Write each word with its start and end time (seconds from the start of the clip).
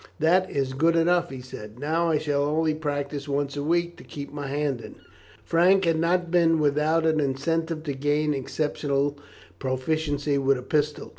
"That 0.19 0.49
is 0.49 0.73
good 0.73 0.95
enough," 0.95 1.29
he 1.29 1.41
said; 1.41 1.77
"now 1.77 2.07
I 2.09 2.17
shall 2.17 2.43
only 2.43 2.73
practise 2.73 3.27
once 3.29 3.55
a 3.55 3.61
week, 3.61 3.97
to 3.97 4.03
keep 4.03 4.33
my 4.33 4.47
hand 4.47 4.81
in." 4.81 4.95
Frank 5.43 5.85
had 5.85 5.99
not 5.99 6.31
been 6.31 6.57
without 6.57 7.05
an 7.05 7.19
incentive 7.19 7.83
to 7.83 7.93
gain 7.93 8.33
exceptional 8.33 9.19
proficiency 9.59 10.39
with 10.39 10.57
a 10.57 10.63
pistol. 10.63 11.09